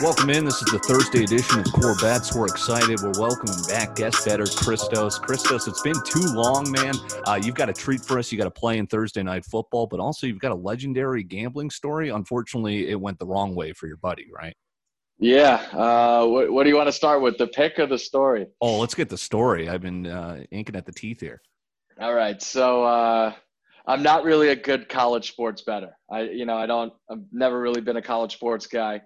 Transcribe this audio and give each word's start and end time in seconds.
Welcome 0.00 0.30
in. 0.30 0.46
This 0.46 0.62
is 0.62 0.72
the 0.72 0.78
Thursday 0.78 1.24
edition 1.24 1.60
of 1.60 1.66
Core 1.72 1.94
Bets. 2.00 2.34
We're 2.34 2.46
excited. 2.46 3.00
We're 3.02 3.20
welcoming 3.20 3.62
back 3.68 3.96
guest 3.96 4.24
better 4.24 4.46
Christos. 4.46 5.18
Christos, 5.18 5.68
it's 5.68 5.82
been 5.82 6.00
too 6.06 6.26
long, 6.32 6.70
man. 6.70 6.94
Uh, 7.26 7.38
you've 7.42 7.54
got 7.54 7.68
a 7.68 7.74
treat 7.74 8.00
for 8.00 8.18
us. 8.18 8.32
You 8.32 8.38
got 8.38 8.44
to 8.44 8.50
play 8.50 8.78
in 8.78 8.86
Thursday 8.86 9.22
night 9.22 9.44
football, 9.44 9.86
but 9.86 10.00
also 10.00 10.26
you've 10.26 10.38
got 10.38 10.52
a 10.52 10.54
legendary 10.54 11.22
gambling 11.22 11.68
story. 11.68 12.08
Unfortunately, 12.08 12.88
it 12.88 12.98
went 12.98 13.18
the 13.18 13.26
wrong 13.26 13.54
way 13.54 13.74
for 13.74 13.88
your 13.88 13.98
buddy, 13.98 14.24
right? 14.34 14.56
Yeah. 15.18 15.56
Uh, 15.70 16.24
what, 16.24 16.50
what, 16.50 16.64
do 16.64 16.70
you 16.70 16.76
want 16.76 16.88
to 16.88 16.92
start 16.92 17.20
with, 17.20 17.36
the 17.36 17.48
pick 17.48 17.78
or 17.78 17.86
the 17.86 17.98
story? 17.98 18.46
Oh, 18.62 18.78
let's 18.78 18.94
get 18.94 19.10
the 19.10 19.18
story. 19.18 19.68
I've 19.68 19.82
been 19.82 20.06
uh, 20.06 20.44
inking 20.50 20.76
at 20.76 20.86
the 20.86 20.92
teeth 20.92 21.20
here. 21.20 21.42
All 22.00 22.14
right. 22.14 22.40
So 22.40 22.84
uh, 22.84 23.34
I'm 23.86 24.02
not 24.02 24.24
really 24.24 24.48
a 24.48 24.56
good 24.56 24.88
college 24.88 25.28
sports 25.28 25.60
better. 25.60 25.90
I, 26.10 26.22
you 26.22 26.46
know, 26.46 26.56
I 26.56 26.64
don't. 26.64 26.90
I've 27.10 27.20
never 27.32 27.60
really 27.60 27.82
been 27.82 27.98
a 27.98 28.02
college 28.02 28.32
sports 28.32 28.66
guy 28.66 29.02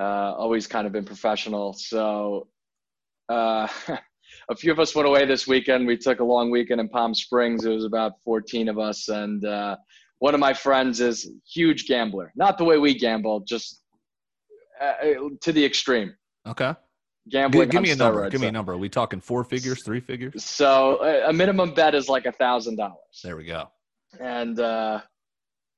uh, 0.00 0.34
always 0.36 0.66
kind 0.66 0.86
of 0.86 0.92
been 0.92 1.04
professional. 1.04 1.72
So 1.72 2.48
uh, 3.28 3.68
a 4.48 4.56
few 4.56 4.72
of 4.72 4.78
us 4.78 4.94
went 4.94 5.08
away 5.08 5.24
this 5.26 5.46
weekend. 5.46 5.86
We 5.86 5.96
took 5.96 6.20
a 6.20 6.24
long 6.24 6.50
weekend 6.50 6.80
in 6.80 6.88
Palm 6.88 7.14
Springs. 7.14 7.64
It 7.64 7.70
was 7.70 7.84
about 7.84 8.12
14 8.24 8.68
of 8.68 8.78
us. 8.78 9.08
And 9.08 9.44
uh, 9.44 9.76
one 10.18 10.34
of 10.34 10.40
my 10.40 10.52
friends 10.52 11.00
is 11.00 11.30
huge 11.50 11.86
gambler. 11.86 12.32
Not 12.36 12.58
the 12.58 12.64
way 12.64 12.78
we 12.78 12.98
gamble, 12.98 13.40
just 13.40 13.82
uh, 14.80 14.92
to 15.40 15.52
the 15.52 15.64
extreme. 15.64 16.14
Okay. 16.46 16.74
Gambling. 17.30 17.68
Give, 17.68 17.70
give 17.70 17.82
me 17.82 17.90
a 17.92 17.96
number. 17.96 18.28
Give 18.28 18.40
me 18.40 18.48
a 18.48 18.52
number. 18.52 18.72
Are 18.72 18.78
we 18.78 18.90
talking 18.90 19.20
four 19.20 19.44
figures, 19.44 19.82
three 19.82 20.00
figures? 20.00 20.44
So 20.44 21.02
a 21.26 21.32
minimum 21.32 21.72
bet 21.72 21.94
is 21.94 22.08
like 22.08 22.26
a 22.26 22.32
thousand 22.32 22.76
dollars. 22.76 22.98
There 23.22 23.36
we 23.36 23.44
go. 23.44 23.68
And 24.20 24.60
uh, 24.60 25.00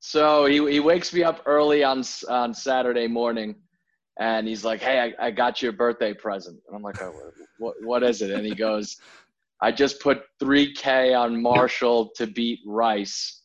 so 0.01 0.47
he, 0.47 0.55
he 0.73 0.81
wakes 0.81 1.13
me 1.13 1.23
up 1.23 1.43
early 1.47 1.85
on 1.85 2.03
on 2.29 2.53
Saturday 2.53 3.07
morning 3.07 3.55
and 4.19 4.47
he's 4.47 4.65
like, 4.65 4.81
"Hey, 4.81 5.15
I, 5.19 5.27
I 5.27 5.31
got 5.31 5.63
you 5.63 5.69
a 5.69 5.73
birthday 5.73 6.15
present." 6.15 6.59
And 6.67 6.77
I'm 6.77 6.83
like, 6.83 7.01
oh, 7.03 7.13
"What 7.59 7.75
what 7.83 8.03
is 8.03 8.23
it?" 8.23 8.31
And 8.31 8.45
he 8.45 8.55
goes, 8.55 8.97
"I 9.63 9.73
just 9.73 10.01
put 10.01 10.23
3K 10.43 11.19
on 11.19 11.41
Marshall 11.41 12.11
to 12.17 12.27
beat 12.27 12.61
Rice 12.67 13.43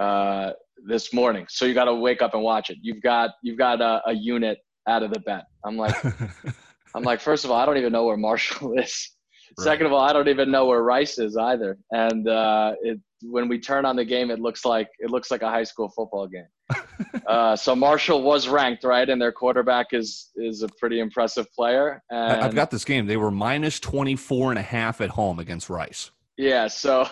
uh, 0.00 0.52
this 0.86 1.12
morning, 1.12 1.46
so 1.48 1.64
you 1.64 1.74
got 1.74 1.84
to 1.86 1.94
wake 1.94 2.22
up 2.22 2.34
and 2.34 2.42
watch 2.42 2.70
it. 2.70 2.78
You've 2.80 3.02
got 3.02 3.30
you've 3.42 3.58
got 3.58 3.80
a, 3.80 4.00
a 4.06 4.12
unit 4.12 4.58
out 4.88 5.02
of 5.02 5.12
the 5.12 5.20
bet." 5.20 5.44
I'm 5.64 5.76
like, 5.76 5.96
I'm 6.94 7.02
like, 7.02 7.20
first 7.20 7.44
of 7.44 7.50
all, 7.50 7.58
I 7.58 7.66
don't 7.66 7.78
even 7.78 7.92
know 7.92 8.04
where 8.04 8.16
Marshall 8.16 8.78
is. 8.78 9.10
Right. 9.58 9.64
Second 9.64 9.86
of 9.86 9.92
all, 9.92 10.00
I 10.00 10.12
don't 10.12 10.28
even 10.28 10.50
know 10.50 10.66
where 10.66 10.82
Rice 10.82 11.18
is 11.18 11.36
either. 11.36 11.78
And 11.90 12.28
uh, 12.28 12.74
it, 12.82 13.00
when 13.30 13.48
we 13.48 13.58
turn 13.58 13.84
on 13.84 13.96
the 13.96 14.04
game, 14.04 14.30
it 14.30 14.40
looks 14.40 14.64
like 14.64 14.88
it 14.98 15.10
looks 15.10 15.30
like 15.30 15.42
a 15.42 15.48
high 15.48 15.62
school 15.62 15.88
football 15.88 16.28
game. 16.28 16.46
uh, 17.26 17.56
so 17.56 17.74
Marshall 17.74 18.22
was 18.22 18.48
ranked 18.48 18.84
right, 18.84 19.08
and 19.08 19.20
their 19.20 19.32
quarterback 19.32 19.88
is 19.92 20.30
is 20.36 20.62
a 20.62 20.68
pretty 20.78 21.00
impressive 21.00 21.46
player. 21.52 22.02
And 22.10 22.42
I've 22.42 22.54
got 22.54 22.70
this 22.70 22.84
game. 22.84 23.06
They 23.06 23.16
were 23.16 23.30
minus 23.30 23.80
24 23.80 24.52
and 24.52 24.58
a 24.58 24.62
half 24.62 25.00
at 25.00 25.10
home 25.10 25.38
against 25.38 25.70
Rice. 25.70 26.10
Yeah, 26.36 26.68
so 26.68 27.08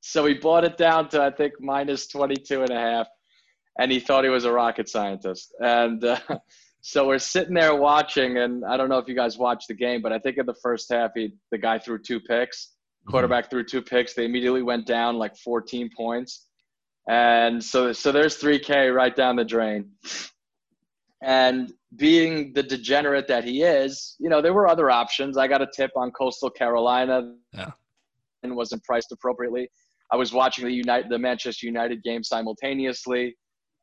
so 0.00 0.26
he 0.26 0.34
bought 0.34 0.64
it 0.64 0.76
down 0.76 1.08
to 1.10 1.22
I 1.22 1.30
think 1.30 1.54
minus 1.60 2.06
22 2.08 2.62
and 2.62 2.70
a 2.70 2.78
half, 2.78 3.06
and 3.78 3.90
he 3.90 4.00
thought 4.00 4.24
he 4.24 4.30
was 4.30 4.44
a 4.44 4.52
rocket 4.52 4.88
scientist. 4.88 5.54
And 5.60 6.04
uh, 6.04 6.18
so 6.82 7.06
we're 7.08 7.18
sitting 7.18 7.54
there 7.54 7.74
watching, 7.74 8.38
and 8.38 8.64
I 8.64 8.76
don't 8.76 8.88
know 8.88 8.98
if 8.98 9.08
you 9.08 9.16
guys 9.16 9.38
watched 9.38 9.68
the 9.68 9.74
game, 9.74 10.02
but 10.02 10.12
I 10.12 10.18
think 10.18 10.38
in 10.38 10.46
the 10.46 10.56
first 10.62 10.90
half, 10.90 11.10
he 11.14 11.32
the 11.50 11.58
guy 11.58 11.78
threw 11.78 11.98
two 11.98 12.20
picks. 12.20 12.72
Mm-hmm. 13.02 13.10
Quarterback 13.10 13.44
mm-hmm. 13.44 13.50
threw 13.50 13.64
two 13.64 13.82
picks. 13.82 14.14
They 14.14 14.24
immediately 14.24 14.62
went 14.62 14.86
down 14.86 15.16
like 15.16 15.36
14 15.36 15.90
points 15.96 16.46
and 17.08 17.62
so 17.62 17.92
so 17.92 18.12
there's 18.12 18.38
3K 18.38 18.94
right 18.94 19.14
down 19.14 19.36
the 19.36 19.44
drain. 19.44 19.90
And 21.22 21.72
being 21.96 22.52
the 22.52 22.62
degenerate 22.62 23.28
that 23.28 23.44
he 23.44 23.62
is, 23.62 24.16
you 24.18 24.28
know, 24.28 24.42
there 24.42 24.52
were 24.52 24.66
other 24.66 24.90
options. 24.90 25.36
I 25.36 25.46
got 25.46 25.62
a 25.62 25.68
tip 25.74 25.92
on 25.96 26.10
Coastal 26.10 26.50
Carolina, 26.50 27.34
yeah. 27.52 27.70
and 28.42 28.56
wasn't 28.56 28.82
priced 28.82 29.12
appropriately. 29.12 29.68
I 30.10 30.16
was 30.16 30.32
watching 30.32 30.64
the 30.64 30.72
United, 30.72 31.10
the 31.10 31.18
Manchester 31.18 31.66
United 31.66 32.02
game 32.02 32.24
simultaneously. 32.24 33.36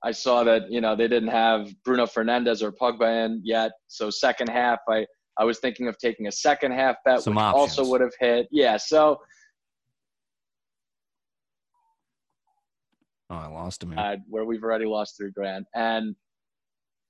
I 0.04 0.12
saw 0.12 0.44
that 0.44 0.70
you 0.70 0.82
know 0.82 0.96
they 0.96 1.08
didn't 1.08 1.30
have 1.30 1.70
Bruno 1.84 2.06
Fernandes 2.06 2.62
or 2.62 2.72
Pogba 2.72 3.26
in 3.26 3.42
yet, 3.44 3.72
so 3.88 4.10
second 4.10 4.50
half, 4.50 4.80
I 4.90 5.06
I 5.40 5.46
was 5.46 5.60
thinking 5.60 5.88
of 5.88 5.98
taking 5.98 6.28
a 6.28 6.32
second 6.32 6.74
half 6.74 6.98
bet, 7.06 7.22
Some 7.22 7.36
which 7.36 7.44
options. 7.44 7.80
also 7.80 7.92
would 7.92 8.02
have 8.02 8.14
hit. 8.20 8.48
Yeah, 8.52 8.78
so 8.78 9.20
Oh, 13.32 13.36
I 13.36 13.48
lost 13.48 13.84
him. 13.84 13.94
Uh, 13.96 14.16
where 14.28 14.44
we've 14.44 14.64
already 14.64 14.86
lost 14.86 15.18
three 15.18 15.32
grand, 15.32 15.66
and 15.76 16.16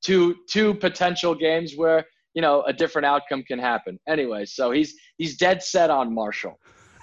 two 0.03 0.35
two 0.49 0.73
potential 0.73 1.33
games 1.33 1.75
where 1.77 2.05
you 2.33 2.41
know 2.41 2.61
a 2.63 2.73
different 2.73 3.05
outcome 3.05 3.43
can 3.43 3.57
happen. 3.57 3.97
Anyway, 4.07 4.45
so 4.45 4.71
he's 4.71 4.95
he's 5.17 5.37
dead 5.37 5.63
set 5.63 5.89
on 5.89 6.13
Marshall. 6.13 6.59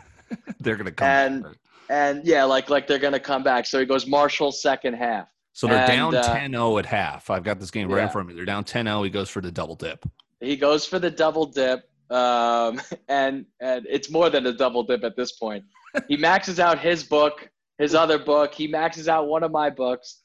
they're 0.60 0.76
gonna 0.76 0.92
come 0.92 1.08
and 1.08 1.42
back. 1.44 1.56
and 1.88 2.26
yeah, 2.26 2.44
like 2.44 2.68
like 2.68 2.86
they're 2.86 2.98
gonna 2.98 3.18
come 3.18 3.42
back. 3.42 3.64
So 3.64 3.80
he 3.80 3.86
goes 3.86 4.06
Marshall 4.06 4.52
second 4.52 4.94
half. 4.94 5.28
So 5.54 5.66
they're 5.66 5.78
and, 5.78 6.12
down 6.12 6.14
uh, 6.14 6.22
10-0 6.22 6.80
at 6.80 6.84
half. 6.84 7.30
I've 7.30 7.42
got 7.42 7.58
this 7.58 7.70
game 7.70 7.88
right 7.88 8.00
yeah. 8.00 8.04
in 8.04 8.10
front 8.10 8.26
of 8.26 8.28
me. 8.28 8.36
They're 8.36 8.44
down 8.44 8.64
10-0. 8.64 9.04
He 9.04 9.08
goes 9.08 9.30
for 9.30 9.40
the 9.40 9.50
double 9.50 9.74
dip. 9.74 10.04
He 10.46 10.56
goes 10.56 10.86
for 10.86 10.98
the 10.98 11.10
double 11.10 11.46
dip. 11.46 11.88
Um, 12.10 12.80
and 13.08 13.46
and 13.60 13.86
it's 13.88 14.10
more 14.10 14.30
than 14.30 14.46
a 14.46 14.52
double 14.52 14.82
dip 14.82 15.04
at 15.04 15.16
this 15.16 15.32
point. 15.32 15.64
He 16.08 16.16
maxes 16.28 16.60
out 16.60 16.78
his 16.78 17.04
book 17.04 17.48
his 17.78 17.94
other 17.94 18.18
book. 18.18 18.54
He 18.54 18.66
maxes 18.66 19.08
out 19.08 19.28
one 19.28 19.42
of 19.42 19.50
my 19.50 19.70
books. 19.70 20.22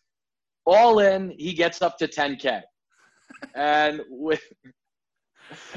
All 0.66 1.00
in, 1.00 1.34
he 1.38 1.54
gets 1.54 1.82
up 1.82 1.98
to 1.98 2.08
10K. 2.08 2.62
And 3.56 4.02
with 4.10 4.42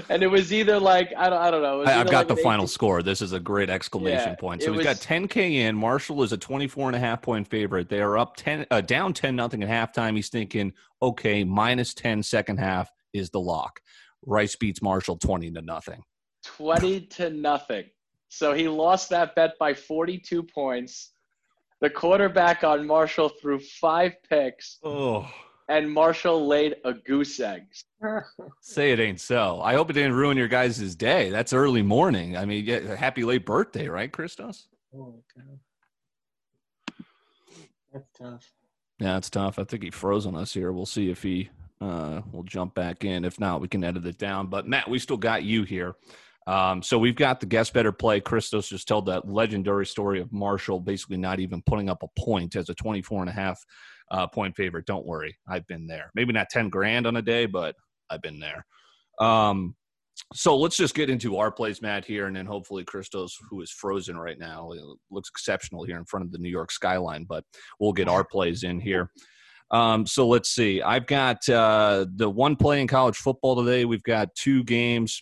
and 0.09 0.23
it 0.23 0.29
was 0.29 0.53
either 0.53 0.79
like 0.79 1.13
I 1.17 1.29
don't 1.31 1.41
I 1.41 1.51
don't 1.51 1.63
know. 1.63 1.83
I've 1.83 2.07
got 2.11 2.29
like 2.29 2.29
the 2.29 2.37
final 2.37 2.65
18... 2.65 2.69
score. 2.69 3.03
This 3.03 3.23
is 3.23 3.33
a 3.33 3.41
great 3.41 3.71
exclamation 3.71 4.31
yeah, 4.31 4.35
point. 4.35 4.63
So 4.63 4.73
he's 4.73 4.85
was... 4.85 4.87
got 4.87 4.97
10k 4.97 5.53
in. 5.53 5.75
Marshall 5.75 6.23
is 6.23 6.33
a 6.33 6.37
24 6.37 6.91
and 6.91 6.97
a 6.97 6.99
half 6.99 7.23
point 7.23 7.49
favorite. 7.49 7.89
They 7.89 8.01
are 8.01 8.19
up 8.19 8.37
10 8.37 8.67
uh, 8.71 8.81
down 8.83 9.15
10 9.15 9.35
nothing 9.35 9.63
at 9.65 9.69
halftime. 9.69 10.15
He's 10.15 10.29
thinking, 10.29 10.73
okay, 11.01 11.43
minus 11.43 11.95
10 11.95 12.23
second 12.23 12.59
half 12.59 12.91
is 13.13 13.31
the 13.31 13.41
lock. 13.41 13.81
Rice 14.27 14.57
beats 14.57 14.83
Marshall 14.83 15.17
20 15.17 15.51
to 15.53 15.63
nothing. 15.63 16.03
20 16.45 17.01
to 17.01 17.31
nothing. 17.31 17.85
So 18.29 18.53
he 18.53 18.69
lost 18.69 19.11
that 19.11 19.35
bet 19.35 19.53
by 19.59 19.75
42 19.75 20.43
points. 20.43 21.13
The 21.81 21.91
quarterback 21.91 22.65
on 22.65 22.87
Marshall 22.87 23.29
threw 23.29 23.59
five 23.59 24.15
picks. 24.29 24.79
Oh. 24.83 25.31
And 25.69 25.91
Marshall 25.91 26.47
laid 26.47 26.77
a 26.85 26.93
goose 26.93 27.41
egg. 27.41 27.63
Say 28.61 28.93
it 28.93 29.01
ain't 29.01 29.21
so. 29.21 29.61
I 29.63 29.75
hope 29.75 29.89
it 29.91 29.95
didn't 29.95 30.15
ruin 30.15 30.37
your 30.37 30.49
guys' 30.49 30.95
day. 30.95 31.31
That's 31.31 31.53
early 31.53 31.83
morning. 31.83 32.37
I 32.37 32.45
mean, 32.45 32.65
yeah, 32.65 32.95
happy 32.95 33.25
late 33.25 33.47
birthday, 33.47 33.89
right, 33.89 34.13
Christos? 34.13 34.69
Oh, 34.95 35.23
God. 35.35 37.05
That's 37.93 38.11
tough. 38.19 38.53
Yeah, 38.99 39.17
it's 39.17 39.31
tough. 39.31 39.59
I 39.59 39.65
think 39.65 39.83
he 39.85 39.91
froze 39.91 40.27
on 40.27 40.37
us 40.37 40.53
here. 40.53 40.73
We'll 40.73 40.87
see 40.87 41.11
if 41.11 41.23
he 41.23 41.51
uh, 41.85 42.23
will 42.33 42.43
jump 42.45 42.75
back 42.75 43.05
in. 43.05 43.25
If 43.25 43.39
not, 43.39 43.61
we 43.61 43.69
can 43.69 43.85
edit 43.85 44.07
it 44.07 44.19
down. 44.19 44.49
But 44.49 44.67
Matt, 44.67 44.89
we 44.89 44.99
still 44.99 45.17
got 45.17 45.45
you 45.45 45.65
here. 45.65 45.95
Um, 46.47 46.83
so 46.83 46.99
we've 46.99 47.17
got 47.17 47.41
the 47.41 47.47
guest 47.47 47.73
better 47.73 47.93
play. 47.93 48.21
Christos 48.21 48.69
just 48.69 48.89
told 48.89 49.07
that 49.07 49.29
legendary 49.29 49.87
story 49.87 50.21
of 50.21 50.33
Marshall 50.33 50.81
basically 50.81 51.17
not 51.17 51.41
even 51.41 51.63
putting 51.67 51.89
up 51.89 52.03
a 52.03 52.21
point 52.21 52.57
as 52.57 52.69
a 52.69 52.75
24 52.75 53.21
and 53.21 53.31
a 53.31 53.33
half 53.33 53.63
uh, 54.11 54.27
point 54.27 54.55
favorite. 54.55 54.87
Don't 54.87 55.07
worry. 55.07 55.37
I've 55.49 55.67
been 55.67 55.87
there. 55.87 56.11
Maybe 56.15 56.33
not 56.33 56.51
10 56.51 56.69
grand 56.69 57.07
on 57.07 57.17
a 57.17 57.23
day, 57.23 57.47
but 57.47 57.75
I've 58.11 58.23
been 58.23 58.41
there. 58.41 58.67
Um, 59.27 59.75
so 60.33 60.57
let's 60.57 60.77
just 60.77 60.95
get 60.95 61.11
into 61.11 61.39
our 61.39 61.51
plays, 61.51 61.83
Matt, 61.83 62.05
here, 62.05 62.27
and 62.27 62.37
then 62.37 62.47
hopefully 62.47 62.85
Christos, 62.85 63.37
who 63.51 63.63
is 63.63 63.71
frozen 63.71 64.17
right 64.17 64.39
now, 64.39 64.71
looks 65.11 65.31
exceptional 65.31 65.85
here 65.85 65.99
in 65.99 66.05
front 66.05 66.25
of 66.25 66.33
the 66.33 66.39
New 66.39 66.51
York 66.51 66.71
skyline, 66.71 67.25
but 67.25 67.45
we'll 67.81 67.93
get 67.93 68.09
our 68.09 68.25
plays 68.25 68.63
in 68.63 68.81
here. 68.81 69.11
Um, 69.75 70.07
so 70.07 70.29
let's 70.29 70.51
see. 70.51 70.81
I've 70.83 71.07
got 71.07 71.49
uh, 71.49 72.07
the 72.15 72.31
one 72.31 72.55
play 72.55 72.81
in 72.81 72.87
college 72.87 73.17
football 73.17 73.57
today. 73.57 73.85
We've 73.85 74.05
got 74.05 74.33
two 74.37 74.63
games. 74.63 75.21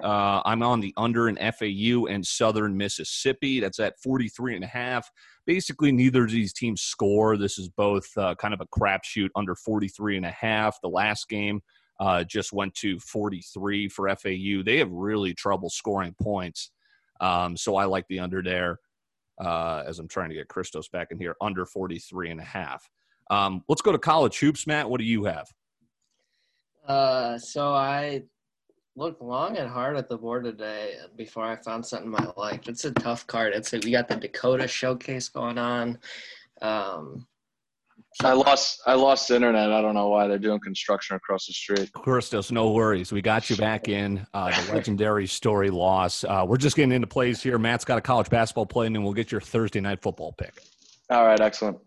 Uh, 0.00 0.40
I'm 0.44 0.62
on 0.62 0.78
the 0.78 0.94
under 0.96 1.28
in 1.28 1.34
FAU 1.34 2.06
and 2.06 2.24
Southern 2.24 2.76
Mississippi. 2.76 3.58
That's 3.58 3.80
at 3.80 3.98
43 4.00 4.54
and 4.54 4.62
a 4.62 4.68
half. 4.68 5.10
Basically, 5.46 5.90
neither 5.90 6.22
of 6.22 6.30
these 6.30 6.52
teams 6.52 6.82
score. 6.82 7.36
This 7.36 7.58
is 7.58 7.70
both 7.70 8.06
uh, 8.16 8.36
kind 8.36 8.54
of 8.54 8.60
a 8.60 8.66
crapshoot 8.66 9.30
under 9.34 9.56
43 9.56 10.18
and 10.18 10.26
a 10.26 10.30
half. 10.30 10.78
The 10.80 10.88
last 10.88 11.28
game 11.28 11.60
uh, 11.98 12.22
just 12.22 12.52
went 12.52 12.74
to 12.74 13.00
43 13.00 13.88
for 13.88 14.08
FAU. 14.14 14.62
They 14.64 14.76
have 14.76 14.92
really 14.92 15.34
trouble 15.34 15.70
scoring 15.70 16.14
points. 16.22 16.70
Um, 17.20 17.56
so 17.56 17.74
I 17.74 17.86
like 17.86 18.06
the 18.08 18.20
under 18.20 18.44
there 18.44 18.78
uh, 19.40 19.82
as 19.84 19.98
I'm 19.98 20.06
trying 20.06 20.28
to 20.28 20.36
get 20.36 20.46
Christos 20.46 20.88
back 20.88 21.08
in 21.10 21.18
here, 21.18 21.34
under 21.40 21.66
43 21.66 22.30
and 22.30 22.40
a 22.40 22.44
half. 22.44 22.88
Um, 23.30 23.62
let's 23.68 23.82
go 23.82 23.92
to 23.92 23.98
college 23.98 24.38
hoops, 24.38 24.66
Matt. 24.66 24.88
What 24.88 24.98
do 24.98 25.04
you 25.04 25.24
have? 25.24 25.48
Uh, 26.86 27.38
so 27.38 27.72
I 27.74 28.22
looked 28.96 29.22
long 29.22 29.56
and 29.56 29.68
hard 29.68 29.96
at 29.96 30.08
the 30.08 30.16
board 30.16 30.44
today 30.44 30.96
before 31.16 31.44
I 31.44 31.56
found 31.56 31.84
something 31.84 32.14
I 32.16 32.32
liked. 32.36 32.68
It's 32.68 32.84
a 32.84 32.92
tough 32.92 33.26
card. 33.26 33.52
It's 33.54 33.72
a, 33.72 33.78
we 33.78 33.90
got 33.92 34.08
the 34.08 34.16
Dakota 34.16 34.66
Showcase 34.66 35.28
going 35.28 35.58
on. 35.58 35.98
Um, 36.62 37.26
I 38.24 38.32
lost 38.32 38.80
I 38.86 38.94
lost 38.94 39.30
internet. 39.30 39.70
I 39.70 39.80
don't 39.80 39.94
know 39.94 40.08
why 40.08 40.26
they're 40.26 40.38
doing 40.38 40.58
construction 40.60 41.14
across 41.14 41.46
the 41.46 41.52
street. 41.52 41.92
Christos, 41.92 42.50
no 42.50 42.72
worries. 42.72 43.12
We 43.12 43.22
got 43.22 43.48
you 43.48 43.56
back 43.56 43.88
in. 43.88 44.26
Uh, 44.34 44.50
the 44.66 44.72
legendary 44.74 45.26
story 45.26 45.70
loss. 45.70 46.24
Uh, 46.24 46.44
we're 46.46 46.56
just 46.56 46.74
getting 46.74 46.92
into 46.92 47.06
plays 47.06 47.42
here. 47.42 47.58
Matt's 47.58 47.84
got 47.84 47.98
a 47.98 48.00
college 48.00 48.28
basketball 48.28 48.66
play, 48.66 48.86
and 48.86 48.96
then 48.96 49.04
we'll 49.04 49.12
get 49.12 49.30
your 49.30 49.40
Thursday 49.40 49.80
night 49.80 50.00
football 50.00 50.32
pick. 50.32 50.62
All 51.10 51.24
right, 51.24 51.38
excellent. 51.38 51.78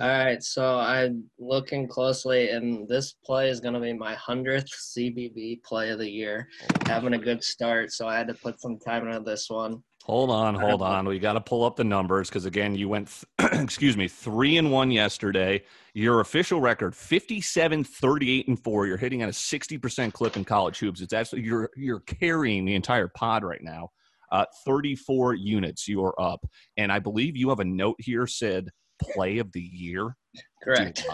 All 0.00 0.08
right, 0.08 0.42
so 0.42 0.76
I'm 0.76 1.22
looking 1.38 1.86
closely, 1.86 2.48
and 2.48 2.88
this 2.88 3.14
play 3.24 3.48
is 3.48 3.60
going 3.60 3.74
to 3.74 3.80
be 3.80 3.92
my 3.92 4.16
100th 4.16 4.66
CBB 4.96 5.62
play 5.62 5.90
of 5.90 6.00
the 6.00 6.10
year. 6.10 6.48
Having 6.86 7.14
a 7.14 7.18
good 7.18 7.44
start, 7.44 7.92
so 7.92 8.08
I 8.08 8.16
had 8.16 8.26
to 8.26 8.34
put 8.34 8.60
some 8.60 8.76
time 8.76 9.06
into 9.06 9.20
this 9.20 9.48
one. 9.48 9.84
Hold 10.02 10.30
on, 10.30 10.56
hold 10.56 10.82
on. 10.82 11.06
We 11.06 11.20
got 11.20 11.34
to 11.34 11.40
pull 11.40 11.64
up 11.64 11.76
the 11.76 11.84
numbers 11.84 12.28
because 12.28 12.44
again, 12.44 12.74
you 12.74 12.88
went, 12.88 13.08
th- 13.38 13.52
excuse 13.62 13.96
me, 13.96 14.08
three 14.08 14.56
and 14.56 14.72
one 14.72 14.90
yesterday. 14.90 15.62
Your 15.94 16.18
official 16.18 16.60
record 16.60 16.96
57, 16.96 17.84
38 17.84 18.48
and 18.48 18.62
four. 18.64 18.88
You're 18.88 18.96
hitting 18.96 19.22
at 19.22 19.28
a 19.28 19.32
60% 19.32 20.12
clip 20.12 20.36
in 20.36 20.44
college 20.44 20.78
hoops. 20.80 21.02
It's 21.02 21.12
actually 21.12 21.42
you're 21.42 21.70
you're 21.76 22.00
carrying 22.00 22.64
the 22.64 22.74
entire 22.74 23.08
pod 23.08 23.44
right 23.44 23.62
now. 23.62 23.92
Uh, 24.32 24.44
34 24.64 25.34
units 25.34 25.86
you 25.86 26.04
are 26.04 26.20
up, 26.20 26.44
and 26.76 26.90
I 26.90 26.98
believe 26.98 27.36
you 27.36 27.48
have 27.50 27.60
a 27.60 27.64
note 27.64 27.96
here 28.00 28.26
said 28.26 28.70
play 29.12 29.38
of 29.38 29.50
the 29.52 29.60
year. 29.60 30.16
Correct. 30.62 31.06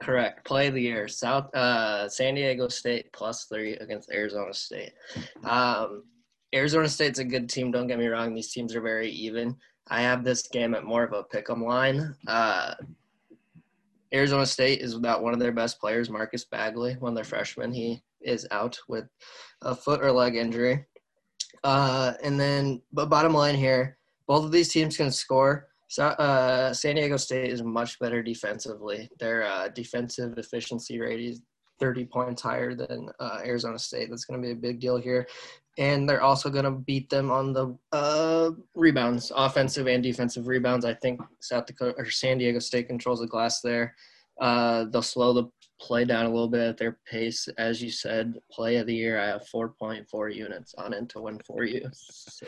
Correct. 0.00 0.44
Play 0.46 0.68
of 0.68 0.74
the 0.74 0.82
year. 0.82 1.08
South 1.08 1.54
uh, 1.54 2.08
San 2.08 2.34
Diego 2.34 2.68
State 2.68 3.12
plus 3.12 3.44
three 3.44 3.74
against 3.74 4.10
Arizona 4.10 4.54
State. 4.54 4.92
Um, 5.44 6.04
Arizona 6.54 6.88
State's 6.88 7.18
a 7.18 7.24
good 7.24 7.48
team. 7.48 7.70
Don't 7.70 7.86
get 7.86 7.98
me 7.98 8.06
wrong; 8.06 8.34
these 8.34 8.52
teams 8.52 8.74
are 8.74 8.80
very 8.80 9.10
even. 9.10 9.56
I 9.88 10.02
have 10.02 10.24
this 10.24 10.46
game 10.48 10.74
at 10.74 10.84
more 10.84 11.04
of 11.04 11.12
a 11.12 11.24
pick'em 11.24 11.64
line. 11.66 12.14
Uh, 12.26 12.74
Arizona 14.12 14.46
State 14.46 14.80
is 14.80 14.94
without 14.94 15.22
one 15.22 15.34
of 15.34 15.40
their 15.40 15.52
best 15.52 15.80
players, 15.80 16.10
Marcus 16.10 16.44
Bagley, 16.44 16.94
one 16.94 17.10
of 17.10 17.16
their 17.16 17.24
freshmen. 17.24 17.72
He 17.72 18.02
is 18.20 18.46
out 18.50 18.78
with 18.88 19.04
a 19.62 19.74
foot 19.74 20.02
or 20.02 20.12
leg 20.12 20.36
injury. 20.36 20.84
Uh, 21.62 22.14
and 22.22 22.38
then, 22.38 22.82
but 22.92 23.10
bottom 23.10 23.34
line 23.34 23.54
here, 23.54 23.98
both 24.26 24.44
of 24.44 24.52
these 24.52 24.68
teams 24.68 24.96
can 24.96 25.10
score. 25.10 25.68
So, 25.90 26.04
uh, 26.04 26.72
San 26.72 26.94
Diego 26.94 27.16
State 27.16 27.50
is 27.50 27.64
much 27.64 27.98
better 27.98 28.22
defensively. 28.22 29.10
Their 29.18 29.42
uh, 29.42 29.68
defensive 29.70 30.38
efficiency 30.38 31.00
rate 31.00 31.18
is 31.18 31.42
30 31.80 32.04
points 32.04 32.42
higher 32.42 32.76
than 32.76 33.08
uh, 33.18 33.40
Arizona 33.44 33.76
State. 33.76 34.08
That's 34.08 34.24
going 34.24 34.40
to 34.40 34.46
be 34.46 34.52
a 34.52 34.56
big 34.56 34.78
deal 34.78 34.98
here. 34.98 35.26
And 35.78 36.08
they're 36.08 36.22
also 36.22 36.48
going 36.48 36.64
to 36.64 36.70
beat 36.70 37.10
them 37.10 37.32
on 37.32 37.52
the 37.52 37.76
uh, 37.90 38.52
rebounds, 38.76 39.32
offensive 39.34 39.88
and 39.88 40.00
defensive 40.00 40.46
rebounds. 40.46 40.84
I 40.84 40.94
think 40.94 41.20
South 41.40 41.66
Dakota 41.66 41.96
or 41.98 42.08
San 42.08 42.38
Diego 42.38 42.60
State 42.60 42.86
controls 42.86 43.18
the 43.18 43.26
glass 43.26 43.60
there. 43.60 43.96
Uh, 44.40 44.84
they'll 44.92 45.02
slow 45.02 45.32
the 45.32 45.50
play 45.80 46.04
down 46.04 46.26
a 46.26 46.28
little 46.28 46.48
bit 46.48 46.60
at 46.60 46.76
their 46.76 46.98
pace. 47.10 47.48
As 47.58 47.82
you 47.82 47.90
said, 47.90 48.38
play 48.52 48.76
of 48.76 48.86
the 48.86 48.94
year, 48.94 49.18
I 49.18 49.26
have 49.26 49.46
4.4 49.52 50.34
units 50.34 50.74
on 50.76 50.92
it 50.92 51.08
to 51.10 51.20
win 51.20 51.40
for 51.46 51.64
you. 51.64 51.88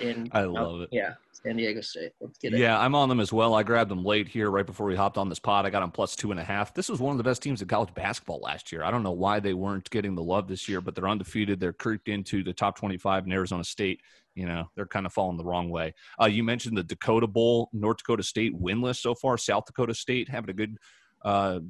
And, 0.01 0.29
I 0.33 0.43
love 0.43 0.83
it. 0.83 0.91
Yeah, 0.93 1.15
San 1.33 1.57
Diego 1.57 1.81
State. 1.81 2.13
Let's 2.21 2.39
get 2.39 2.53
it. 2.53 2.59
Yeah, 2.59 2.79
I'm 2.79 2.95
on 2.95 3.09
them 3.09 3.21
as 3.21 3.33
well. 3.33 3.55
I 3.55 3.63
grabbed 3.63 3.91
them 3.91 4.05
late 4.05 4.29
here, 4.29 4.51
right 4.51 4.67
before 4.67 4.87
we 4.87 4.95
hopped 4.95 5.17
on 5.17 5.29
this 5.29 5.39
pod. 5.39 5.65
I 5.65 5.71
got 5.71 5.81
them 5.81 5.91
plus 5.91 6.15
two 6.15 6.31
and 6.31 6.39
a 6.39 6.45
half. 6.45 6.75
This 6.75 6.89
was 6.89 7.01
one 7.01 7.13
of 7.13 7.19
the 7.19 7.25
best 7.25 7.43
teams 7.43 7.63
in 7.63 7.69
college 7.69 7.93
basketball 7.95 8.41
last 8.41 8.71
year. 8.71 8.85
I 8.85 8.91
don't 8.91 9.03
know 9.03 9.13
why 9.13 9.41
they 9.41 9.55
weren't 9.55 9.89
getting 9.91 10.15
the 10.15 10.23
love 10.23 10.47
this 10.47 10.69
year, 10.69 10.81
but 10.81 10.95
they're 10.95 11.09
undefeated. 11.09 11.59
They're 11.59 11.73
creeped 11.73 12.09
into 12.09 12.45
the 12.45 12.53
top 12.53 12.77
25 12.77 13.27
in 13.27 13.33
Arizona 13.33 13.65
State. 13.65 14.01
You 14.35 14.47
know, 14.47 14.71
they're 14.77 14.87
kind 14.87 15.05
of 15.05 15.13
falling 15.13 15.37
the 15.37 15.45
wrong 15.45 15.69
way. 15.69 15.95
Uh, 16.21 16.27
you 16.27 16.43
mentioned 16.43 16.77
the 16.77 16.83
Dakota 16.83 17.27
Bowl, 17.27 17.69
North 17.73 17.99
Dakota 17.99 18.23
State 18.23 18.59
winless 18.59 18.97
so 18.97 19.15
far. 19.15 19.37
South 19.37 19.67
Dakota 19.67 19.95
State 19.95 20.29
having 20.29 20.51
a 20.51 20.55
good 20.55 20.79
uh, 21.23 21.61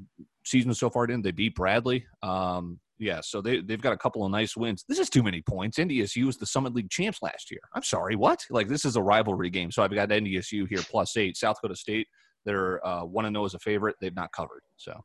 season 0.44 0.74
so 0.74 0.90
far. 0.90 1.06
Didn't 1.06 1.24
they 1.24 1.30
beat 1.32 1.54
Bradley? 1.54 2.04
Um, 2.22 2.78
yeah, 2.98 3.20
so 3.22 3.40
they 3.40 3.60
they've 3.60 3.80
got 3.80 3.92
a 3.92 3.96
couple 3.96 4.24
of 4.24 4.30
nice 4.30 4.56
wins. 4.56 4.84
This 4.88 4.98
is 5.00 5.10
too 5.10 5.22
many 5.22 5.42
points. 5.42 5.78
NDSU 5.78 6.26
was 6.26 6.36
the 6.36 6.46
Summit 6.46 6.74
League 6.74 6.90
champs 6.90 7.20
last 7.22 7.50
year. 7.50 7.60
I'm 7.74 7.82
sorry, 7.82 8.14
what? 8.16 8.44
Like 8.50 8.68
this 8.68 8.84
is 8.84 8.96
a 8.96 9.02
rivalry 9.02 9.50
game. 9.50 9.70
So 9.72 9.82
I've 9.82 9.92
got 9.94 10.08
NDSU 10.10 10.68
here 10.68 10.80
plus 10.88 11.16
eight. 11.16 11.36
South 11.36 11.56
Dakota 11.56 11.74
State, 11.76 12.06
they're 12.44 12.84
uh, 12.86 13.04
one 13.04 13.24
and 13.24 13.34
zero 13.34 13.44
as 13.44 13.54
a 13.54 13.58
favorite. 13.58 13.96
They've 14.00 14.14
not 14.14 14.30
covered. 14.32 14.62
So 14.76 15.02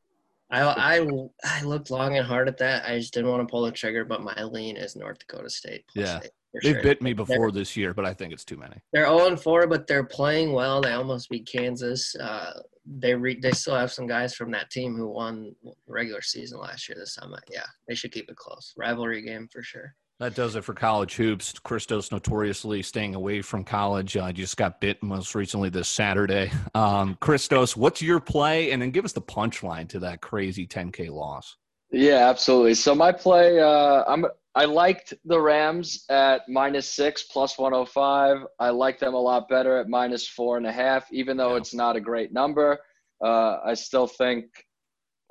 I, 0.51 0.61
I 0.61 1.07
I 1.43 1.63
looked 1.63 1.89
long 1.89 2.17
and 2.17 2.25
hard 2.25 2.47
at 2.47 2.57
that. 2.59 2.87
I 2.87 2.99
just 2.99 3.13
didn't 3.13 3.31
want 3.31 3.47
to 3.47 3.51
pull 3.51 3.63
the 3.63 3.71
trigger, 3.71 4.05
but 4.05 4.21
my 4.21 4.43
lean 4.43 4.77
is 4.77 4.95
North 4.95 5.17
Dakota 5.19 5.49
State. 5.49 5.83
plus 5.91 6.07
Yeah. 6.07 6.19
eight, 6.23 6.31
they've 6.63 6.73
sure. 6.75 6.83
bit 6.83 7.01
me 7.01 7.13
before 7.13 7.51
They're, 7.51 7.61
this 7.61 7.75
year, 7.75 7.93
but 7.93 8.05
I 8.05 8.13
think 8.13 8.31
it's 8.31 8.45
too 8.45 8.57
many. 8.57 8.75
they're 8.93 9.05
0 9.07 9.27
and 9.27 9.41
4, 9.41 9.67
but 9.67 9.87
they're 9.87 10.03
playing 10.05 10.53
well. 10.53 10.81
They 10.81 10.93
almost 10.93 11.29
beat 11.29 11.47
Kansas. 11.51 12.15
Uh, 12.15 12.53
they 12.99 13.13
re, 13.13 13.39
they 13.39 13.51
still 13.51 13.75
have 13.75 13.91
some 13.91 14.07
guys 14.07 14.33
from 14.33 14.51
that 14.51 14.69
team 14.69 14.95
who 14.95 15.07
won 15.07 15.55
regular 15.87 16.21
season 16.21 16.59
last 16.59 16.87
year. 16.87 16.97
This 16.97 17.15
time, 17.15 17.33
yeah, 17.49 17.65
they 17.87 17.95
should 17.95 18.11
keep 18.11 18.29
it 18.29 18.35
close. 18.35 18.73
Rivalry 18.77 19.21
game 19.21 19.47
for 19.51 19.61
sure. 19.61 19.93
That 20.19 20.33
does 20.33 20.55
it 20.55 20.63
for 20.63 20.73
college 20.73 21.15
hoops. 21.15 21.53
Christos 21.59 22.11
notoriously 22.11 22.81
staying 22.81 23.13
away 23.13 23.43
from 23.43 23.63
college. 23.63 24.17
I 24.17 24.29
uh, 24.29 24.31
just 24.31 24.57
got 24.57 24.81
bit 24.81 25.03
most 25.03 25.35
recently 25.35 25.69
this 25.69 25.87
Saturday. 25.87 26.51
Um, 26.73 27.17
Christos, 27.19 27.77
what's 27.77 28.01
your 28.01 28.19
play? 28.19 28.71
And 28.71 28.81
then 28.81 28.89
give 28.89 29.05
us 29.05 29.13
the 29.13 29.21
punchline 29.21 29.87
to 29.89 29.99
that 29.99 30.21
crazy 30.21 30.65
10K 30.65 31.11
loss. 31.11 31.55
Yeah, 31.91 32.29
absolutely. 32.29 32.73
So 32.73 32.93
my 32.93 33.11
play, 33.11 33.59
uh, 33.59 34.03
I'm 34.07 34.25
I 34.55 34.65
liked 34.65 35.13
the 35.25 35.39
Rams 35.39 36.03
at 36.09 36.41
minus 36.49 36.89
six 36.91 37.23
plus 37.23 37.57
105. 37.59 38.39
I 38.59 38.69
like 38.71 38.99
them 38.99 39.13
a 39.13 39.19
lot 39.19 39.47
better 39.47 39.77
at 39.77 39.87
minus 39.87 40.27
four 40.27 40.57
and 40.57 40.65
a 40.65 40.71
half, 40.71 41.05
even 41.11 41.37
though 41.37 41.51
Yeah. 41.51 41.57
it's 41.57 41.73
not 41.73 41.95
a 41.95 42.01
great 42.01 42.33
number. 42.33 42.79
Uh, 43.23 43.59
I 43.63 43.73
still 43.75 44.07
think 44.07 44.45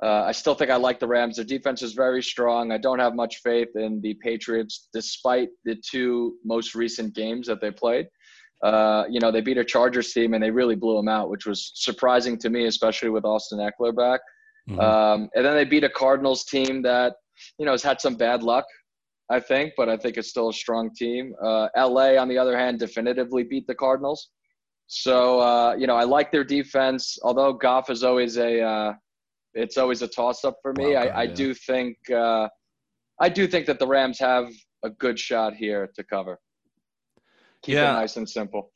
uh, 0.02 0.24
I 0.24 0.32
still 0.32 0.54
think 0.54 0.70
I 0.70 0.76
like 0.76 1.00
the 1.00 1.06
Rams. 1.08 1.36
Their 1.36 1.44
defense 1.46 1.80
is 1.82 1.94
very 1.94 2.22
strong. 2.22 2.70
I 2.70 2.76
don't 2.78 2.98
have 2.98 3.14
much 3.14 3.38
faith 3.42 3.68
in 3.76 4.00
the 4.02 4.14
Patriots, 4.14 4.88
despite 4.92 5.48
the 5.64 5.74
two 5.76 6.36
most 6.44 6.74
recent 6.74 7.14
games 7.14 7.46
that 7.46 7.60
they 7.62 7.70
played. 7.70 8.06
Uh, 8.62 9.04
you 9.10 9.20
know, 9.20 9.30
they 9.30 9.40
beat 9.40 9.56
a 9.58 9.64
Chargers 9.64 10.12
team 10.12 10.34
and 10.34 10.42
they 10.42 10.50
really 10.50 10.74
blew 10.76 10.96
them 10.96 11.08
out, 11.08 11.30
which 11.30 11.46
was 11.46 11.72
surprising 11.74 12.36
to 12.38 12.50
me, 12.50 12.66
especially 12.66 13.08
with 13.08 13.24
Austin 13.24 13.58
Ekeler 13.58 13.94
back. 13.96 14.20
Mhm. 14.68 14.80
Um, 14.80 15.30
and 15.34 15.44
then 15.44 15.54
they 15.54 15.64
beat 15.64 15.84
a 15.84 15.88
Cardinals 15.88 16.44
team 16.44 16.82
that, 16.82 17.16
you 17.58 17.66
know, 17.66 17.72
has 17.72 17.82
had 17.82 18.00
some 18.00 18.14
bad 18.16 18.42
luck, 18.42 18.64
I 19.30 19.40
think, 19.40 19.74
but 19.76 19.88
I 19.88 19.96
think 19.96 20.16
it's 20.16 20.28
still 20.28 20.48
a 20.48 20.52
strong 20.52 20.90
team. 20.94 21.34
Uh, 21.42 21.68
LA, 21.76 22.16
on 22.16 22.28
the 22.28 22.38
other 22.38 22.56
hand, 22.56 22.78
definitively 22.78 23.44
beat 23.44 23.66
the 23.66 23.74
Cardinals. 23.74 24.30
So, 24.88 25.40
uh, 25.40 25.74
you 25.78 25.86
know, 25.86 25.96
I 25.96 26.04
like 26.04 26.30
their 26.30 26.44
defense, 26.44 27.18
although 27.22 27.52
Goff 27.52 27.90
is 27.90 28.02
always 28.04 28.36
a, 28.38 28.60
uh, 28.60 28.92
it's 29.54 29.78
always 29.78 30.02
a 30.02 30.08
toss 30.08 30.44
up 30.44 30.56
for 30.62 30.72
me. 30.74 30.94
Wild 30.94 31.08
I, 31.08 31.20
I 31.20 31.22
yeah. 31.24 31.34
do 31.34 31.54
think, 31.54 31.96
uh, 32.10 32.48
I 33.20 33.28
do 33.28 33.46
think 33.46 33.66
that 33.66 33.78
the 33.78 33.86
Rams 33.86 34.18
have 34.18 34.52
a 34.84 34.90
good 34.90 35.18
shot 35.18 35.54
here 35.54 35.90
to 35.96 36.04
cover. 36.04 36.38
Keep 37.62 37.74
Yeah. 37.76 37.90
it 37.90 37.94
nice 37.94 38.16
and 38.16 38.28
simple. 38.28 38.72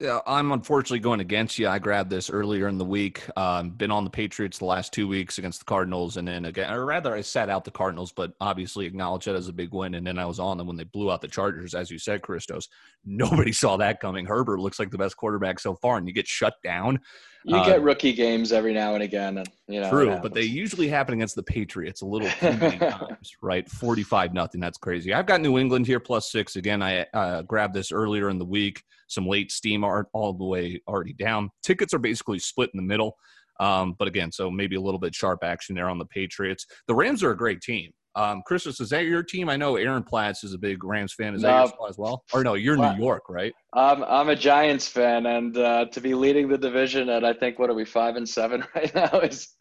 Yeah, 0.00 0.20
I'm 0.26 0.50
unfortunately 0.52 1.00
going 1.00 1.20
against 1.20 1.58
you. 1.58 1.68
I 1.68 1.78
grabbed 1.78 2.08
this 2.08 2.30
earlier 2.30 2.68
in 2.68 2.78
the 2.78 2.86
week. 2.86 3.22
Um, 3.36 3.68
been 3.68 3.90
on 3.90 4.02
the 4.02 4.08
Patriots 4.08 4.56
the 4.56 4.64
last 4.64 4.94
two 4.94 5.06
weeks 5.06 5.36
against 5.36 5.58
the 5.58 5.66
Cardinals, 5.66 6.16
and 6.16 6.26
then 6.26 6.46
again, 6.46 6.72
or 6.72 6.86
rather, 6.86 7.14
I 7.14 7.20
sat 7.20 7.50
out 7.50 7.66
the 7.66 7.70
Cardinals, 7.70 8.10
but 8.10 8.32
obviously 8.40 8.86
acknowledged 8.86 9.26
that 9.26 9.34
as 9.34 9.48
a 9.48 9.52
big 9.52 9.74
win. 9.74 9.94
And 9.94 10.06
then 10.06 10.18
I 10.18 10.24
was 10.24 10.40
on 10.40 10.56
them 10.56 10.66
when 10.66 10.76
they 10.76 10.84
blew 10.84 11.12
out 11.12 11.20
the 11.20 11.28
Chargers, 11.28 11.74
as 11.74 11.90
you 11.90 11.98
said, 11.98 12.22
Christos. 12.22 12.70
Nobody 13.04 13.52
saw 13.52 13.76
that 13.76 14.00
coming. 14.00 14.24
Herbert 14.24 14.60
looks 14.60 14.78
like 14.78 14.90
the 14.90 14.96
best 14.96 15.18
quarterback 15.18 15.60
so 15.60 15.74
far, 15.74 15.98
and 15.98 16.08
you 16.08 16.14
get 16.14 16.26
shut 16.26 16.54
down. 16.64 17.00
You 17.44 17.56
Uh, 17.56 17.64
get 17.64 17.82
rookie 17.82 18.12
games 18.12 18.52
every 18.52 18.74
now 18.74 18.94
and 18.94 19.02
again, 19.02 19.38
and 19.38 19.48
you 19.66 19.80
know. 19.80 19.90
True, 19.90 20.18
but 20.22 20.34
they 20.34 20.42
usually 20.42 20.88
happen 20.88 21.14
against 21.14 21.36
the 21.36 21.42
Patriots 21.42 22.02
a 22.02 22.06
little 22.06 22.28
too 22.40 22.52
many 22.52 22.78
times, 22.78 23.32
right? 23.40 23.68
Forty-five 23.68 24.34
nothing. 24.34 24.60
That's 24.60 24.76
crazy. 24.78 25.14
I've 25.14 25.26
got 25.26 25.40
New 25.40 25.58
England 25.58 25.86
here 25.86 26.00
plus 26.00 26.30
six 26.30 26.56
again. 26.56 26.82
I 26.82 27.06
uh, 27.14 27.42
grabbed 27.42 27.74
this 27.74 27.92
earlier 27.92 28.28
in 28.28 28.38
the 28.38 28.44
week. 28.44 28.82
Some 29.08 29.26
late 29.26 29.50
steam 29.50 29.84
are 29.84 30.06
all 30.12 30.32
the 30.34 30.44
way 30.44 30.82
already 30.86 31.14
down. 31.14 31.50
Tickets 31.62 31.94
are 31.94 31.98
basically 31.98 32.38
split 32.38 32.70
in 32.74 32.76
the 32.76 32.86
middle, 32.86 33.16
um, 33.58 33.94
but 33.98 34.06
again, 34.06 34.30
so 34.30 34.50
maybe 34.50 34.76
a 34.76 34.80
little 34.80 35.00
bit 35.00 35.14
sharp 35.14 35.42
action 35.42 35.74
there 35.74 35.88
on 35.88 35.98
the 35.98 36.06
Patriots. 36.06 36.66
The 36.88 36.94
Rams 36.94 37.22
are 37.22 37.30
a 37.30 37.36
great 37.36 37.60
team. 37.62 37.90
Um, 38.16 38.42
Christos, 38.44 38.80
is 38.80 38.88
that 38.90 39.04
your 39.04 39.22
team? 39.22 39.48
I 39.48 39.56
know 39.56 39.76
Aaron 39.76 40.02
Platts 40.02 40.42
is 40.42 40.52
a 40.52 40.58
big 40.58 40.82
Rams 40.82 41.12
fan. 41.12 41.34
Is 41.34 41.42
that 41.42 41.70
No. 41.78 41.86
as 41.86 41.96
well? 41.96 42.24
Or 42.32 42.42
no, 42.42 42.54
you're 42.54 42.76
Platt- 42.76 42.98
New 42.98 43.04
York, 43.04 43.24
right? 43.28 43.52
I'm 43.74 44.02
I'm 44.02 44.28
a 44.30 44.36
Giants 44.36 44.88
fan, 44.88 45.26
and 45.26 45.56
uh, 45.56 45.84
to 45.86 46.00
be 46.00 46.14
leading 46.14 46.48
the 46.48 46.58
division 46.58 47.08
at 47.08 47.24
I 47.24 47.32
think 47.32 47.58
what 47.60 47.70
are 47.70 47.74
we 47.74 47.84
five 47.84 48.16
and 48.16 48.28
seven 48.28 48.64
right 48.74 48.92
now 48.94 49.20
is 49.20 49.54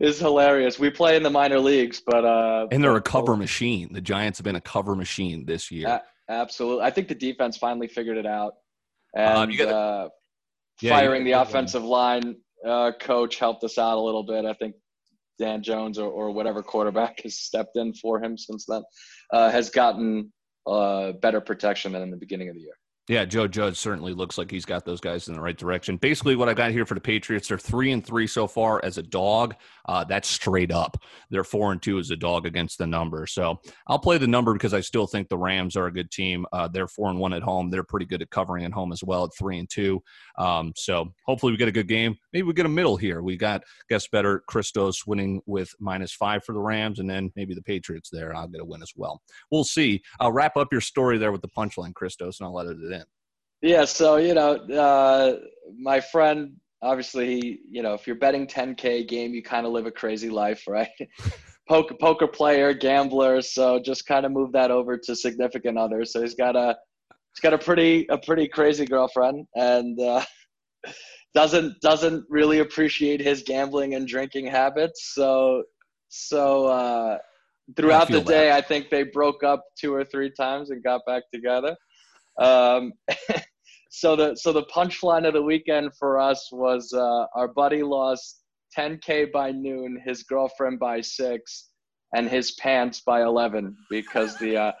is 0.00 0.18
hilarious. 0.18 0.78
We 0.80 0.90
play 0.90 1.16
in 1.16 1.22
the 1.22 1.30
minor 1.30 1.60
leagues, 1.60 2.02
but 2.04 2.24
uh, 2.24 2.66
And 2.72 2.82
they're 2.82 2.96
a 2.96 3.00
cover 3.00 3.36
machine. 3.36 3.92
The 3.92 4.00
Giants 4.00 4.38
have 4.38 4.44
been 4.44 4.56
a 4.56 4.60
cover 4.60 4.96
machine 4.96 5.46
this 5.46 5.70
year. 5.70 5.86
Uh, 5.88 5.98
absolutely. 6.28 6.84
I 6.84 6.90
think 6.90 7.06
the 7.06 7.14
defense 7.14 7.56
finally 7.56 7.86
figured 7.86 8.16
it 8.16 8.26
out, 8.26 8.54
and 9.16 9.52
Um, 9.52 9.56
gotta- 9.56 9.76
uh, 9.76 10.08
Yeah, 10.80 10.90
firing 10.98 11.22
the 11.24 11.32
offensive 11.32 11.84
line 11.84 12.34
uh, 12.66 12.90
coach 13.00 13.36
helped 13.38 13.62
us 13.62 13.78
out 13.78 13.96
a 13.96 14.00
little 14.00 14.24
bit. 14.24 14.44
I 14.44 14.54
think 14.54 14.74
Dan 15.38 15.62
Jones 15.62 15.98
or, 15.98 16.10
or 16.10 16.30
whatever 16.30 16.62
quarterback 16.62 17.20
has 17.22 17.38
stepped 17.38 17.76
in 17.76 17.94
for 17.94 18.22
him 18.22 18.36
since 18.36 18.66
then 18.66 18.82
uh, 19.32 19.50
has 19.50 19.70
gotten 19.70 20.32
uh, 20.66 21.12
better 21.12 21.40
protection 21.40 21.92
than 21.92 22.02
in 22.02 22.10
the 22.10 22.16
beginning 22.16 22.48
of 22.48 22.54
the 22.54 22.60
year. 22.60 22.74
Yeah, 23.12 23.26
Joe 23.26 23.46
Judge 23.46 23.76
certainly 23.76 24.14
looks 24.14 24.38
like 24.38 24.50
he's 24.50 24.64
got 24.64 24.86
those 24.86 24.98
guys 24.98 25.28
in 25.28 25.34
the 25.34 25.40
right 25.42 25.58
direction. 25.58 25.98
Basically, 25.98 26.34
what 26.34 26.48
I 26.48 26.54
got 26.54 26.70
here 26.70 26.86
for 26.86 26.94
the 26.94 27.00
Patriots, 27.00 27.46
they're 27.46 27.58
three 27.58 27.92
and 27.92 28.02
three 28.02 28.26
so 28.26 28.46
far 28.46 28.82
as 28.82 28.96
a 28.96 29.02
dog. 29.02 29.54
Uh, 29.86 30.02
that's 30.02 30.30
straight 30.30 30.72
up. 30.72 30.96
They're 31.28 31.44
four 31.44 31.72
and 31.72 31.82
two 31.82 31.98
as 31.98 32.10
a 32.10 32.16
dog 32.16 32.46
against 32.46 32.78
the 32.78 32.86
number. 32.86 33.26
So 33.26 33.60
I'll 33.86 33.98
play 33.98 34.16
the 34.16 34.26
number 34.26 34.54
because 34.54 34.72
I 34.72 34.80
still 34.80 35.06
think 35.06 35.28
the 35.28 35.36
Rams 35.36 35.76
are 35.76 35.88
a 35.88 35.92
good 35.92 36.10
team. 36.10 36.46
Uh, 36.54 36.68
they're 36.68 36.88
four 36.88 37.10
and 37.10 37.18
one 37.18 37.34
at 37.34 37.42
home. 37.42 37.68
They're 37.68 37.84
pretty 37.84 38.06
good 38.06 38.22
at 38.22 38.30
covering 38.30 38.64
at 38.64 38.72
home 38.72 38.92
as 38.92 39.04
well 39.04 39.24
at 39.24 39.34
three 39.38 39.58
and 39.58 39.68
two. 39.68 40.02
Um, 40.38 40.72
so 40.74 41.12
hopefully 41.26 41.52
we 41.52 41.58
get 41.58 41.68
a 41.68 41.72
good 41.72 41.88
game. 41.88 42.16
Maybe 42.32 42.44
we 42.44 42.54
get 42.54 42.64
a 42.64 42.70
middle 42.70 42.96
here. 42.96 43.20
We 43.20 43.36
got 43.36 43.62
guess 43.90 44.08
better 44.08 44.42
Christos 44.48 45.06
winning 45.06 45.42
with 45.44 45.70
minus 45.78 46.14
five 46.14 46.44
for 46.44 46.54
the 46.54 46.60
Rams, 46.60 46.98
and 46.98 47.10
then 47.10 47.30
maybe 47.36 47.52
the 47.52 47.60
Patriots 47.60 48.08
there. 48.10 48.34
I'll 48.34 48.48
get 48.48 48.62
a 48.62 48.64
win 48.64 48.80
as 48.82 48.92
well. 48.96 49.20
We'll 49.50 49.64
see. 49.64 50.00
I'll 50.18 50.32
wrap 50.32 50.56
up 50.56 50.68
your 50.72 50.80
story 50.80 51.18
there 51.18 51.30
with 51.30 51.42
the 51.42 51.48
punchline, 51.48 51.92
Christos, 51.92 52.40
and 52.40 52.46
I'll 52.46 52.54
let 52.54 52.68
it 52.68 52.78
in. 52.80 53.01
Yeah, 53.62 53.84
so 53.84 54.16
you 54.16 54.34
know, 54.34 54.56
uh, 54.56 55.36
my 55.78 56.00
friend, 56.00 56.56
obviously, 56.82 57.60
you 57.70 57.82
know, 57.82 57.94
if 57.94 58.06
you're 58.08 58.16
betting 58.16 58.46
10k 58.46 59.08
game, 59.08 59.32
you 59.32 59.42
kind 59.42 59.66
of 59.66 59.72
live 59.72 59.86
a 59.86 59.90
crazy 59.90 60.28
life, 60.28 60.64
right? 60.68 60.90
poker 61.68 61.94
poker 61.94 62.26
player, 62.26 62.74
gambler, 62.74 63.40
so 63.40 63.80
just 63.80 64.06
kind 64.06 64.26
of 64.26 64.32
move 64.32 64.50
that 64.52 64.72
over 64.72 64.98
to 64.98 65.14
significant 65.14 65.78
other. 65.78 66.04
So 66.04 66.20
he's 66.20 66.34
got 66.34 66.56
a 66.56 66.76
he's 67.08 67.40
got 67.40 67.54
a 67.54 67.58
pretty 67.58 68.06
a 68.10 68.18
pretty 68.18 68.48
crazy 68.48 68.84
girlfriend, 68.84 69.46
and 69.54 69.98
uh, 70.00 70.24
doesn't 71.34 71.80
doesn't 71.80 72.24
really 72.28 72.58
appreciate 72.58 73.20
his 73.20 73.44
gambling 73.44 73.94
and 73.94 74.08
drinking 74.08 74.46
habits. 74.46 75.12
So 75.14 75.62
so 76.08 76.66
uh, 76.66 77.18
throughout 77.76 78.08
the 78.08 78.22
day, 78.22 78.50
I 78.50 78.60
think 78.60 78.90
they 78.90 79.04
broke 79.04 79.44
up 79.44 79.62
two 79.78 79.94
or 79.94 80.04
three 80.04 80.32
times 80.32 80.70
and 80.70 80.82
got 80.82 81.02
back 81.06 81.22
together. 81.32 81.76
Um, 82.40 82.92
so 83.94 84.16
the 84.16 84.34
so 84.36 84.52
the 84.52 84.64
punchline 84.64 85.26
of 85.26 85.34
the 85.34 85.42
weekend 85.42 85.90
for 85.98 86.18
us 86.18 86.48
was 86.50 86.94
uh, 86.94 87.26
our 87.34 87.46
buddy 87.46 87.82
lost 87.82 88.42
10k 88.76 89.30
by 89.30 89.52
noon, 89.52 90.00
his 90.02 90.22
girlfriend 90.22 90.78
by 90.78 91.02
six, 91.02 91.68
and 92.14 92.26
his 92.26 92.52
pants 92.52 93.02
by 93.04 93.20
11 93.20 93.76
because 93.90 94.38
the 94.38 94.56
uh, 94.56 94.72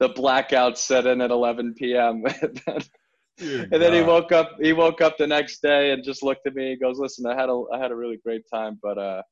the 0.00 0.10
blackout 0.10 0.76
set 0.76 1.06
in 1.06 1.22
at 1.22 1.30
11 1.30 1.76
p.m. 1.78 2.22
and 2.42 2.60
then, 2.66 3.68
and 3.72 3.82
then 3.82 3.94
he 3.94 4.02
woke 4.02 4.32
up 4.32 4.50
he 4.60 4.74
woke 4.74 5.00
up 5.00 5.16
the 5.16 5.26
next 5.26 5.62
day 5.62 5.92
and 5.92 6.04
just 6.04 6.22
looked 6.22 6.46
at 6.46 6.54
me. 6.54 6.68
He 6.68 6.76
goes, 6.76 6.98
"Listen, 6.98 7.24
I 7.24 7.34
had 7.34 7.48
a 7.48 7.62
I 7.72 7.78
had 7.78 7.90
a 7.90 7.96
really 7.96 8.18
great 8.22 8.42
time, 8.52 8.78
but 8.82 8.98
uh, 8.98 9.22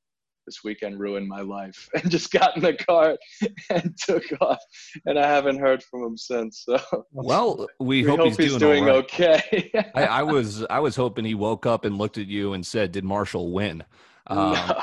this 0.46 0.64
weekend 0.64 0.98
ruined 0.98 1.28
my 1.28 1.40
life." 1.40 1.88
And 1.94 2.10
just 2.10 2.30
got 2.30 2.56
in 2.56 2.62
the 2.62 2.74
car 2.74 3.16
and 3.70 3.96
took 3.98 4.24
off. 4.40 4.60
And 5.06 5.18
I 5.18 5.26
haven't 5.26 5.58
heard 5.58 5.82
from 5.82 6.02
him 6.02 6.16
since. 6.16 6.64
So 6.66 6.78
Well, 7.12 7.66
we, 7.80 8.02
we 8.02 8.02
hope, 8.04 8.20
hope, 8.20 8.40
he's, 8.40 8.56
doing, 8.56 8.84
all 8.84 8.88
right. 8.90 9.04
okay. 9.04 9.70
I, 9.94 10.04
I 10.04 10.22
was 10.22 10.64
I 10.70 10.80
was 10.80 10.96
hoping 10.96 11.24
he 11.24 11.34
woke 11.34 11.66
up 11.66 11.84
and 11.84 11.98
looked 11.98 12.18
at 12.18 12.26
you 12.26 12.52
and 12.52 12.64
said, 12.64 12.92
"Did 12.92 13.04
Marshall 13.04 13.52
win?" 13.52 13.84
Um, 14.28 14.52
No. 14.52 14.80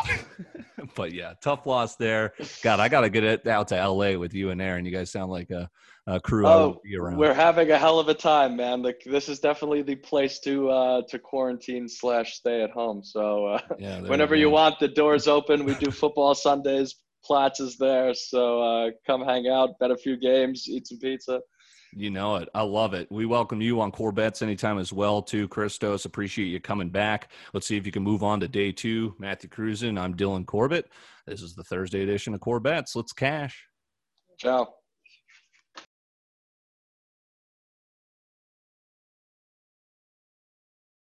but 0.95 1.13
yeah, 1.13 1.33
tough 1.41 1.65
loss 1.65 1.95
there. 1.95 2.33
God, 2.61 2.79
I 2.79 2.89
got 2.89 3.01
to 3.01 3.09
get 3.09 3.23
it 3.23 3.47
out 3.47 3.69
to 3.69 3.77
L.A. 3.77 4.15
with 4.17 4.33
you 4.33 4.49
and 4.49 4.61
Aaron. 4.61 4.85
You 4.85 4.91
guys 4.91 5.11
sound 5.11 5.31
like 5.31 5.49
a, 5.51 5.69
a 6.07 6.19
crew 6.19 6.45
Oh. 6.45 6.81
We're 6.83 7.33
having 7.33 7.71
a 7.71 7.77
hell 7.77 7.99
of 7.99 8.09
a 8.09 8.13
time, 8.13 8.55
man. 8.55 8.81
Like 8.81 9.01
this 9.05 9.29
is 9.29 9.39
definitely 9.39 9.81
the 9.81 9.95
place 9.95 10.39
to 10.39 10.69
uh, 10.69 11.01
to 11.09 11.19
quarantine 11.19 11.87
slash 11.87 12.35
stay 12.35 12.61
at 12.61 12.71
home. 12.71 13.03
So 13.03 13.47
uh, 13.47 13.61
yeah, 13.79 14.01
whenever 14.01 14.35
you 14.35 14.49
want, 14.49 14.79
the 14.79 14.87
doors 14.87 15.27
open. 15.27 15.65
We 15.65 15.75
do 15.75 15.91
football 15.91 16.35
Sundays. 16.35 16.95
Platts 17.23 17.61
is 17.61 17.77
there, 17.77 18.13
so 18.13 18.61
uh, 18.61 18.91
come 19.07 19.23
hang 19.23 19.47
out, 19.47 19.79
bet 19.79 19.91
a 19.91 19.95
few 19.95 20.17
games, 20.17 20.67
eat 20.67 20.87
some 20.87 20.99
pizza. 20.99 21.39
You 21.95 22.09
know 22.09 22.35
it. 22.35 22.49
I 22.53 22.63
love 22.63 22.93
it. 22.93 23.09
We 23.11 23.25
welcome 23.25 23.61
you 23.61 23.79
on 23.79 23.93
Core 23.93 24.11
Bets 24.11 24.41
anytime 24.41 24.77
as 24.77 24.91
well, 24.91 25.21
too, 25.21 25.47
Christos. 25.47 26.03
Appreciate 26.03 26.47
you 26.47 26.59
coming 26.59 26.89
back. 26.89 27.31
Let's 27.53 27.65
see 27.65 27.77
if 27.77 27.85
you 27.85 27.93
can 27.93 28.03
move 28.03 28.23
on 28.23 28.41
to 28.41 28.49
day 28.49 28.73
two. 28.73 29.15
Matthew 29.19 29.49
Cruzen. 29.49 29.97
I'm 29.97 30.15
Dylan 30.15 30.45
Corbett. 30.45 30.89
This 31.27 31.41
is 31.41 31.55
the 31.55 31.63
Thursday 31.63 32.03
edition 32.03 32.33
of 32.33 32.41
Core 32.41 32.59
Bets. 32.59 32.93
Let's 32.93 33.13
cash. 33.13 33.67
Ciao. 34.37 34.73